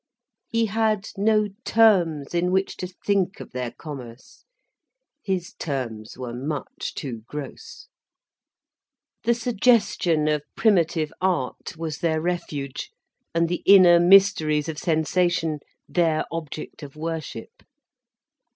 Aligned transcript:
He 0.47 0.65
had 0.65 1.09
no 1.15 1.49
terms 1.63 2.33
in 2.33 2.49
which 2.51 2.75
to 2.77 2.87
think 2.87 3.39
of 3.39 3.51
their 3.51 3.69
commerce, 3.69 4.45
his 5.23 5.53
terms 5.53 6.17
were 6.17 6.33
much 6.33 6.95
too 6.95 7.21
gross. 7.27 7.87
The 9.25 9.35
suggestion 9.35 10.27
of 10.27 10.41
primitive 10.55 11.13
art 11.21 11.77
was 11.77 11.99
their 11.99 12.19
refuge, 12.19 12.89
and 13.35 13.47
the 13.47 13.61
inner 13.67 13.99
mysteries 13.99 14.67
of 14.67 14.79
sensation 14.79 15.59
their 15.87 16.25
object 16.31 16.81
of 16.81 16.95
worship. 16.95 17.61